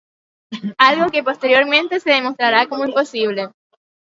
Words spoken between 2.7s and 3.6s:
imposible.